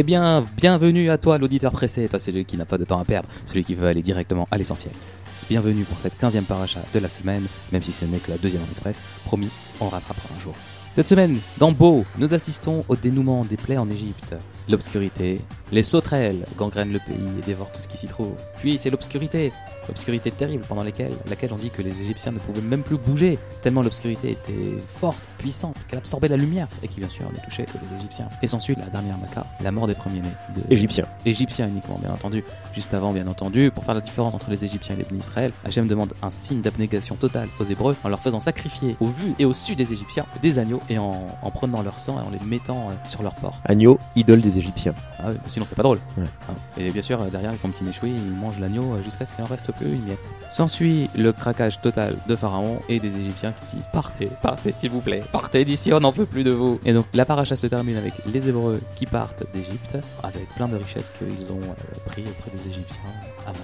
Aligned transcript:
Eh 0.00 0.04
bien, 0.04 0.46
bienvenue 0.56 1.10
à 1.10 1.18
toi, 1.18 1.38
l'auditeur 1.38 1.72
pressé, 1.72 2.06
toi 2.06 2.20
celui 2.20 2.44
qui 2.44 2.56
n'a 2.56 2.64
pas 2.64 2.78
de 2.78 2.84
temps 2.84 3.00
à 3.00 3.04
perdre, 3.04 3.28
celui 3.46 3.64
qui 3.64 3.74
veut 3.74 3.88
aller 3.88 4.00
directement 4.00 4.46
à 4.52 4.56
l'essentiel. 4.56 4.92
Bienvenue 5.50 5.82
pour 5.82 5.98
cette 5.98 6.16
15e 6.16 6.44
paracha 6.44 6.78
de 6.94 7.00
la 7.00 7.08
semaine, 7.08 7.48
même 7.72 7.82
si 7.82 7.90
ce 7.90 8.04
n'est 8.04 8.18
que 8.18 8.30
la 8.30 8.38
deuxième 8.38 8.62
en 8.62 8.70
express, 8.70 9.02
promis, 9.24 9.50
on 9.80 9.88
rattrapera 9.88 10.28
un 10.36 10.40
jour. 10.40 10.54
Cette 10.98 11.10
semaine, 11.10 11.38
dans 11.58 11.70
Beau, 11.70 12.04
nous 12.18 12.34
assistons 12.34 12.84
au 12.88 12.96
dénouement 12.96 13.44
des 13.44 13.56
plaies 13.56 13.78
en 13.78 13.88
Égypte. 13.88 14.34
L'obscurité, 14.68 15.40
les 15.70 15.84
sauterelles 15.84 16.44
gangrènent 16.56 16.92
le 16.92 16.98
pays 16.98 17.28
et 17.38 17.46
dévorent 17.46 17.70
tout 17.70 17.80
ce 17.80 17.86
qui 17.86 17.96
s'y 17.96 18.08
trouve. 18.08 18.32
Puis 18.58 18.78
c'est 18.78 18.90
l'obscurité, 18.90 19.52
l'obscurité 19.86 20.32
terrible 20.32 20.64
pendant 20.68 20.82
laquelle, 20.82 21.12
laquelle 21.30 21.52
on 21.52 21.56
dit 21.56 21.70
que 21.70 21.82
les 21.82 22.02
Égyptiens 22.02 22.32
ne 22.32 22.40
pouvaient 22.40 22.62
même 22.62 22.82
plus 22.82 22.98
bouger, 22.98 23.38
tellement 23.62 23.82
l'obscurité 23.82 24.32
était 24.32 24.76
forte, 24.88 25.22
puissante, 25.38 25.86
qu'elle 25.86 26.00
absorbait 26.00 26.26
la 26.26 26.36
lumière, 26.36 26.66
et 26.82 26.88
qui 26.88 26.98
bien 26.98 27.08
sûr 27.08 27.30
ne 27.32 27.38
touchait 27.44 27.64
que 27.64 27.78
les 27.88 27.96
Égyptiens. 27.96 28.28
Et 28.42 28.48
s'ensuit 28.48 28.74
la 28.74 28.86
dernière 28.86 29.18
maca, 29.18 29.46
la 29.62 29.70
mort 29.70 29.86
des 29.86 29.94
premiers-nés. 29.94 30.28
De... 30.56 30.62
Égyptiens. 30.68 31.06
Égyptiens 31.24 31.68
uniquement, 31.68 31.98
bien 32.02 32.10
entendu. 32.10 32.42
Juste 32.74 32.92
avant, 32.92 33.12
bien 33.12 33.28
entendu, 33.28 33.70
pour 33.70 33.84
faire 33.84 33.94
la 33.94 34.00
différence 34.00 34.34
entre 34.34 34.50
les 34.50 34.64
Égyptiens 34.64 34.96
et 34.96 34.98
les 34.98 35.04
bénis 35.04 35.20
Israël, 35.20 35.52
Hachem 35.64 35.86
demande 35.86 36.12
un 36.22 36.30
signe 36.30 36.60
d'abnégation 36.60 37.14
totale 37.14 37.48
aux 37.60 37.64
Hébreux 37.64 37.94
en 38.02 38.08
leur 38.08 38.20
faisant 38.20 38.40
sacrifier 38.40 38.96
au 38.98 39.06
vu 39.06 39.34
et 39.38 39.44
au 39.44 39.52
su 39.52 39.76
des 39.76 39.92
Égyptiens 39.92 40.26
des 40.42 40.58
agneaux 40.58 40.82
et 40.90 40.98
en, 40.98 41.26
en 41.42 41.50
prenant 41.50 41.82
leur 41.82 42.00
sang 42.00 42.18
et 42.18 42.26
en 42.26 42.30
les 42.30 42.38
mettant 42.44 42.90
euh, 42.90 42.92
sur 43.04 43.22
leur 43.22 43.34
porc. 43.34 43.60
Agneau, 43.64 43.98
idole 44.16 44.40
des 44.40 44.58
Égyptiens. 44.58 44.94
Ah 45.20 45.28
sinon 45.46 45.64
c'est 45.64 45.74
pas 45.74 45.82
drôle. 45.82 45.98
Ouais. 46.16 46.24
Hein. 46.48 46.54
Et 46.76 46.90
bien 46.90 47.02
sûr, 47.02 47.20
euh, 47.20 47.28
derrière, 47.28 47.52
ils 47.52 47.58
font 47.58 47.68
un 47.68 47.72
petit 47.72 47.84
méchoui, 47.84 48.10
ils 48.10 48.30
mangent 48.30 48.58
l'agneau 48.60 48.94
euh, 48.94 49.02
jusqu'à 49.02 49.24
ce 49.24 49.34
qu'il 49.34 49.44
en 49.44 49.48
reste 49.48 49.72
plus 49.72 49.86
une 49.86 50.04
miette. 50.04 50.30
S'ensuit 50.50 51.10
le 51.14 51.32
craquage 51.32 51.80
total 51.80 52.16
de 52.26 52.36
Pharaon 52.36 52.80
et 52.88 53.00
des 53.00 53.16
Égyptiens 53.16 53.52
qui 53.52 53.76
disent 53.76 53.90
Partez, 53.92 54.28
partez 54.42 54.72
s'il 54.72 54.90
vous 54.90 55.00
plaît, 55.00 55.22
partez 55.32 55.64
d'ici, 55.64 55.92
on 55.92 56.00
n'en 56.00 56.12
peut 56.12 56.26
plus 56.26 56.44
de 56.44 56.52
vous. 56.52 56.78
Et 56.84 56.92
donc 56.92 57.06
la 57.14 57.24
paracha 57.24 57.56
se 57.56 57.66
termine 57.66 57.96
avec 57.96 58.14
les 58.26 58.48
Hébreux 58.48 58.80
qui 58.94 59.06
partent 59.06 59.44
d'Égypte 59.52 59.98
avec 60.22 60.48
plein 60.54 60.68
de 60.68 60.76
richesses 60.76 61.10
qu'ils 61.10 61.52
ont 61.52 61.60
euh, 61.60 61.98
pris 62.06 62.22
auprès 62.22 62.50
des 62.50 62.68
Égyptiens 62.68 63.00
avant 63.46 63.58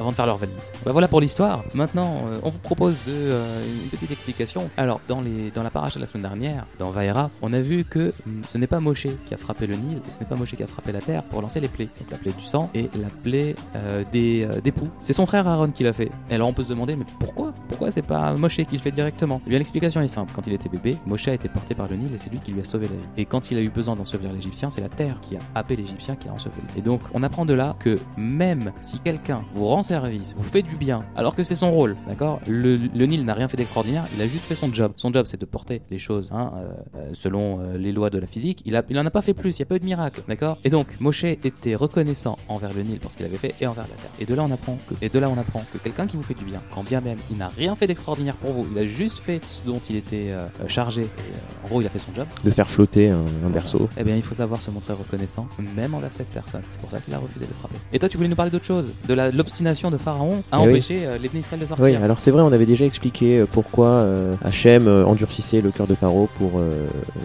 avant 0.00 0.10
de 0.10 0.16
faire 0.16 0.26
leur 0.26 0.38
valise. 0.38 0.72
Bah 0.84 0.92
voilà 0.92 1.08
pour 1.08 1.20
l'histoire. 1.20 1.62
Maintenant, 1.74 2.22
euh, 2.26 2.40
on 2.42 2.50
vous 2.50 2.58
propose 2.58 2.96
de, 3.06 3.12
euh, 3.12 3.62
une 3.82 3.90
petite 3.90 4.10
explication. 4.10 4.70
Alors, 4.76 5.00
dans, 5.08 5.20
les, 5.20 5.50
dans 5.50 5.62
la 5.62 5.70
paracha 5.70 5.96
de 5.96 6.00
la 6.00 6.06
semaine 6.06 6.22
dernière, 6.22 6.66
dans 6.78 6.90
Vaera, 6.90 7.30
on 7.42 7.52
a 7.52 7.60
vu 7.60 7.84
que 7.84 8.12
hum, 8.26 8.42
ce 8.44 8.58
n'est 8.58 8.66
pas 8.66 8.80
Moshe 8.80 9.06
qui 9.26 9.34
a 9.34 9.36
frappé 9.36 9.66
le 9.66 9.76
Nil 9.76 9.98
et 10.06 10.10
ce 10.10 10.18
n'est 10.18 10.26
pas 10.26 10.36
Moshe 10.36 10.52
qui 10.56 10.62
a 10.62 10.66
frappé 10.66 10.92
la 10.92 11.00
terre 11.00 11.22
pour 11.24 11.42
lancer 11.42 11.60
les 11.60 11.68
plaies. 11.68 11.88
Donc 12.00 12.10
la 12.10 12.18
plaie 12.18 12.32
du 12.32 12.42
sang 12.42 12.70
et 12.74 12.88
la 12.94 13.08
plaie 13.22 13.54
euh, 13.76 14.02
des, 14.10 14.48
des 14.64 14.72
poux. 14.72 14.88
C'est 14.98 15.12
son 15.12 15.26
frère 15.26 15.46
Aaron 15.46 15.68
qui 15.68 15.84
l'a 15.84 15.92
fait. 15.92 16.10
Et 16.30 16.34
alors 16.34 16.48
on 16.48 16.52
peut 16.52 16.64
se 16.64 16.70
demander, 16.70 16.96
mais 16.96 17.04
pourquoi? 17.18 17.52
Pourquoi 17.68 17.90
c'est 17.90 18.02
pas 18.02 18.32
Moshe 18.34 18.56
qui 18.56 18.72
le 18.72 18.78
fait 18.78 18.90
directement? 18.90 19.40
Eh 19.46 19.50
bien, 19.50 19.58
l'explication 19.58 20.00
est 20.00 20.08
simple. 20.08 20.32
Quand 20.34 20.46
il 20.46 20.52
était 20.54 20.68
bébé, 20.68 20.96
Moshe 21.06 21.28
a 21.28 21.34
été 21.34 21.48
porté 21.48 21.74
par 21.74 21.88
le 21.88 21.96
Nil 21.96 22.14
et 22.14 22.18
c'est 22.18 22.30
lui 22.30 22.40
qui 22.40 22.52
lui 22.52 22.60
a 22.60 22.64
sauvé 22.64 22.88
la 22.88 22.96
vie. 22.96 23.08
Et 23.18 23.26
quand 23.26 23.50
il 23.50 23.58
a 23.58 23.60
eu 23.60 23.68
besoin 23.68 23.96
d'ensevelir 23.96 24.32
l'Égyptien, 24.32 24.70
c'est 24.70 24.80
la 24.80 24.88
terre 24.88 25.18
qui 25.20 25.36
a 25.36 25.40
happé 25.54 25.76
l'Égyptien 25.76 26.16
qui 26.16 26.28
a 26.28 26.32
enseveli. 26.32 26.62
Et 26.76 26.80
donc, 26.80 27.00
on 27.12 27.22
apprend 27.22 27.44
de 27.44 27.54
là 27.54 27.76
que 27.78 27.98
même 28.16 28.72
si 28.80 28.98
quelqu'un 28.98 29.40
vous 29.54 29.66
rend 29.66 29.82
service, 29.90 30.34
vous 30.36 30.44
fait 30.44 30.62
du 30.62 30.76
bien, 30.76 31.02
alors 31.16 31.34
que 31.34 31.42
c'est 31.42 31.56
son 31.56 31.72
rôle, 31.72 31.96
d'accord? 32.06 32.40
Le, 32.46 32.76
le 32.76 33.06
Nil 33.06 33.24
n'a 33.24 33.34
rien 33.34 33.48
fait 33.48 33.56
d'extraordinaire, 33.56 34.04
il 34.16 34.22
a 34.22 34.28
juste 34.28 34.44
fait 34.44 34.54
son 34.54 34.72
job. 34.72 34.92
Son 34.94 35.12
job, 35.12 35.26
c'est 35.26 35.40
de 35.40 35.44
porter 35.44 35.82
les 35.90 35.98
choses 35.98 36.28
hein, 36.30 36.52
euh, 36.54 36.68
euh, 36.96 37.10
selon 37.12 37.58
euh, 37.58 37.76
les 37.76 37.90
lois 37.90 38.08
de 38.08 38.18
la 38.18 38.26
physique. 38.26 38.62
Il, 38.66 38.76
a, 38.76 38.84
il 38.88 38.96
en 39.00 39.04
a 39.04 39.10
pas 39.10 39.20
fait 39.20 39.34
plus, 39.34 39.58
il 39.58 39.62
n'y 39.62 39.64
a 39.64 39.66
pas 39.66 39.74
eu 39.74 39.80
de 39.80 39.84
miracle, 39.84 40.22
d'accord? 40.28 40.58
Et 40.62 40.70
donc, 40.70 40.86
Moshe 41.00 41.24
était 41.24 41.74
reconnaissant 41.74 42.38
envers 42.46 42.72
le 42.72 42.82
Nil 42.84 43.00
pour 43.00 43.10
ce 43.10 43.16
qu'il 43.16 43.26
avait 43.26 43.36
fait 43.36 43.52
et 43.60 43.66
envers 43.66 43.82
la 43.84 43.96
terre. 43.96 44.10
Et 44.20 44.26
de 44.26 44.34
là, 44.34 44.44
on 44.44 44.52
apprend 44.52 44.78
que, 44.88 44.94
et 45.02 45.08
de 45.08 45.18
là, 45.18 45.28
on 45.28 45.38
apprend 45.38 45.64
que 45.72 45.78
quelqu'un 45.78 46.06
qui 46.06 46.16
vous 46.16 46.22
fait 46.22 46.34
du 46.38 46.44
bien, 46.44 46.62
quand 46.72 46.84
bien 46.84 47.00
même 47.00 47.18
il 47.32 47.36
n'a 47.36 47.48
rien 47.48 47.74
fait 47.74 47.88
d'extraordinaire 47.88 48.36
pour 48.36 48.52
vous, 48.52 48.68
il 48.72 48.78
a 48.78 48.86
juste 48.86 49.18
fait 49.18 49.44
ce 49.44 49.64
dont 49.64 49.80
il 49.90 49.96
était 49.96 50.30
euh, 50.30 50.46
chargé. 50.68 51.02
Et, 51.02 51.64
en 51.64 51.68
gros, 51.68 51.80
il 51.80 51.86
a 51.86 51.90
fait 51.90 51.98
son 51.98 52.14
job. 52.14 52.28
De 52.44 52.50
faire 52.52 52.68
flotter 52.70 53.10
un, 53.10 53.24
un 53.44 53.50
berceau. 53.50 53.88
Eh 53.98 54.04
bien, 54.04 54.14
il 54.14 54.22
faut 54.22 54.36
savoir 54.36 54.60
se 54.60 54.70
montrer 54.70 54.92
reconnaissant, 54.92 55.48
même 55.74 55.94
envers 55.94 56.12
cette 56.12 56.30
personne. 56.30 56.62
C'est 56.68 56.80
pour 56.80 56.90
ça 56.92 57.00
qu'il 57.00 57.12
a 57.12 57.18
refusé 57.18 57.44
de 57.46 57.52
frapper. 57.58 57.76
Et 57.92 57.98
toi, 57.98 58.08
tu 58.08 58.16
voulais 58.16 58.28
nous 58.28 58.36
parler 58.36 58.52
d'autre 58.52 58.64
chose? 58.64 58.92
De 59.08 59.14
la- 59.14 59.30
de 59.88 59.96
Pharaon 59.96 60.42
à 60.52 60.58
Eh 60.58 60.64
oui. 60.64 60.68
empêcher 60.72 61.06
euh, 61.06 61.16
les 61.16 61.28
bénis 61.28 61.40
Israël 61.40 61.60
de 61.60 61.66
sortir. 61.66 61.84
Oui, 61.86 61.94
alors 61.96 62.20
c'est 62.20 62.30
vrai, 62.30 62.42
on 62.42 62.52
avait 62.52 62.66
déjà 62.66 62.84
expliqué 62.84 63.38
euh, 63.38 63.46
pourquoi 63.50 63.86
euh, 63.88 64.34
Hachem 64.44 64.86
endurcissait 65.06 65.62
le 65.62 65.70
cœur 65.70 65.86
de 65.86 65.94
Paro 65.94 66.28
pour, 66.36 66.60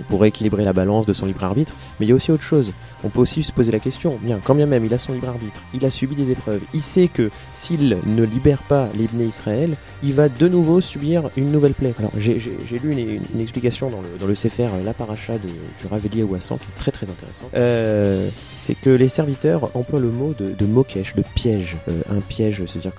pour 0.08 0.22
rééquilibrer 0.22 0.64
la 0.64 0.72
balance 0.72 1.06
de 1.06 1.12
son 1.14 1.26
libre 1.26 1.44
arbitre. 1.44 1.74
Mais 2.00 2.06
il 2.06 2.10
y 2.10 2.12
a 2.14 2.16
aussi 2.16 2.32
autre 2.32 2.44
chose. 2.44 2.72
On 3.04 3.10
peut 3.10 3.20
aussi 3.20 3.44
se 3.44 3.52
poser 3.52 3.72
la 3.72 3.80
question, 3.80 4.18
bien, 4.22 4.40
quand 4.44 4.56
bien 4.56 4.66
même 4.66 4.86
il 4.86 4.94
a 4.94 4.98
son 4.98 5.14
libre 5.14 5.28
arbitre, 5.30 5.62
il 5.74 5.86
a 5.86 5.92
subi 5.92 6.16
des 6.16 6.32
épreuves, 6.32 6.62
il 6.74 6.82
sait 6.82 7.08
que 7.08 7.30
s'il 7.52 7.98
ne 8.06 8.24
libère 8.24 8.64
pas 8.64 8.88
les 8.98 9.08
Bnei 9.08 9.28
Israël, 9.28 9.76
il 10.02 10.14
va 10.14 10.30
de 10.30 10.48
nouveau 10.48 10.82
subir 10.82 11.30
une 11.38 11.52
nouvelle 11.52 11.74
plaie. 11.74 11.94
Alors 12.00 12.12
j'ai 12.18 12.40
lu 12.82 12.92
une, 12.92 13.20
une 13.34 13.42
explication 13.42 13.90
dans 13.90 14.02
le, 14.02 14.08
dans 14.20 14.26
le 14.28 14.34
euh, 14.34 14.84
La 14.84 14.94
Paracha 14.94 15.34
de, 15.34 15.48
du 15.48 15.88
Raveli 15.90 16.24
Ouassan 16.24 16.58
qui 16.58 16.64
est 16.66 16.80
très 16.80 16.92
très 16.92 17.10
intéressant. 17.10 17.46
Euh, 17.56 18.30
c'est 18.52 18.76
que 18.76 18.90
les 18.90 19.10
serviteurs 19.10 19.72
emploient 19.76 20.00
le 20.00 20.12
mot 20.12 20.34
de, 20.38 20.52
de 20.52 20.66
mokesh, 20.66 21.16
de 21.16 21.24
piège. 21.36 21.78
Euh, 21.90 22.02
un 22.10 22.22
piège, 22.22 22.45
c'est-à-dire 22.52 22.94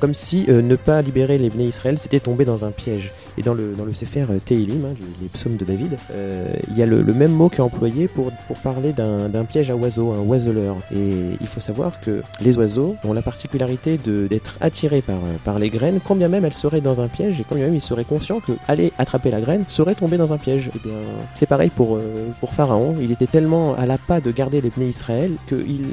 comme, 0.00 0.14
si 0.14 0.46
euh, 0.48 0.62
ne 0.62 0.76
pas 0.76 1.02
libérer 1.02 1.38
les 1.38 1.50
Bnei 1.50 1.68
Israël, 1.68 1.98
c'était 1.98 2.20
tomber 2.20 2.44
dans 2.44 2.64
un 2.64 2.70
piège. 2.70 3.12
Et 3.38 3.42
dans 3.42 3.54
le, 3.54 3.72
dans 3.72 3.84
le 3.84 3.92
Sefer 3.92 4.26
euh, 4.30 4.38
Tehilim, 4.44 4.84
hein, 4.84 4.94
les 5.20 5.28
psaumes 5.28 5.56
de 5.56 5.64
David, 5.64 5.96
euh, 6.10 6.54
il 6.70 6.78
y 6.78 6.82
a 6.82 6.86
le, 6.86 7.02
même 7.04 7.32
mot 7.32 7.48
qui 7.48 7.56
est 7.56 7.60
employé 7.60 8.08
pour, 8.08 8.30
pour 8.46 8.58
parler 8.58 8.92
d'un 8.92 9.44
piège 9.44 9.70
à 9.70 9.76
oiseaux, 9.76 10.12
un 10.12 10.20
oiseleur. 10.20 10.76
Et 10.94 11.36
il 11.40 11.46
faut 11.46 11.60
savoir 11.60 12.00
que 12.00 12.22
les 12.40 12.58
oiseaux 12.58 12.96
ont 13.04 13.12
la 13.12 13.22
particularité 13.22 13.98
d'être 13.98 14.56
attirés 14.60 15.02
par, 15.02 15.18
par 15.44 15.58
les 15.58 15.70
graines, 15.70 16.00
quand 16.04 16.16
bien 16.16 16.28
même 16.28 16.44
elles 16.44 16.54
seraient 16.54 16.80
dans 16.80 17.00
un 17.00 17.08
piège, 17.08 17.40
et 17.40 17.44
quand 17.48 17.54
bien 17.54 17.66
même 17.66 17.74
ils 17.74 17.82
seraient 17.82 18.04
conscients 18.04 18.40
que 18.40 18.52
aller 18.68 18.92
attraper 18.98 19.30
la 19.30 19.40
graine 19.40 19.64
serait 19.68 19.94
tomber 19.94 20.16
dans 20.16 20.32
un 20.32 20.38
piège. 20.38 20.70
Et 20.74 20.78
bien, 20.86 20.98
c'est 21.34 21.46
pareil 21.46 21.70
pour, 21.70 21.98
pour 22.40 22.54
Pharaon, 22.54 22.94
il 23.00 23.12
était 23.12 23.26
tellement 23.26 23.74
à 23.74 23.86
la 23.86 23.98
pas 23.98 24.20
de 24.20 24.30
garder 24.30 24.60
les 24.60 24.70
Bnei 24.70 24.88
Israël 24.88 25.32
que 25.46 25.56
il, 25.56 25.86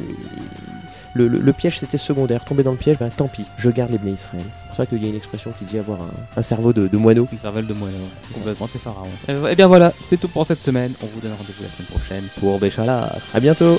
le, 1.14 1.28
le- 1.28 1.40
le 1.40 1.54
piège 1.54 1.80
c'était 1.80 1.98
secondaire. 1.98 2.44
Tomber 2.46 2.64
dans 2.64 2.72
le 2.72 2.78
piège, 2.78 2.98
ben 3.00 3.10
tant 3.10 3.28
pis, 3.28 3.46
je 3.58 3.70
garde 3.70 3.92
les 3.92 3.98
Bnei 3.98 4.14
Israël. 4.14 4.44
C'est 4.46 4.68
pour 4.68 4.76
ça 4.76 4.86
qu'il 4.86 5.04
y 5.04 5.06
a 5.06 5.10
une 5.10 5.16
expression 5.16 5.52
qui 5.58 5.66
dit 5.66 5.78
avoir 5.78 6.02
un, 6.02 6.10
un 6.38 6.42
cerveau 6.42 6.74
de, 6.74 6.88
de 6.88 6.98
moineau. 6.98 7.28
Une 7.32 7.38
cervelle 7.38 7.68
de 7.68 7.74
moineau. 7.74 7.98
Complètement, 8.34 8.68
c'est 8.68 8.80
Pharaon. 8.80 9.08
Eh 9.28 9.56
bien 9.56 9.68
voilà, 9.68 9.94
c'est 10.00 10.18
tout 10.18 10.28
pour 10.28 10.46
cette 10.46 10.62
semaine. 10.62 10.94
On 11.04 11.06
vous 11.08 11.20
donne 11.20 11.32
rendez-vous 11.34 11.64
la 11.64 11.70
semaine 11.70 11.88
prochaine 11.90 12.24
pour 12.40 12.60
Béchalar. 12.60 13.16
À 13.34 13.40
bientôt! 13.40 13.78